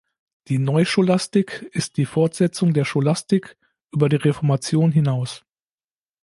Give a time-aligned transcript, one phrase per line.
[0.47, 3.55] Die Neuscholastik ist die Fortsetzung der Scholastik
[3.91, 5.45] über die Reformation hinaus.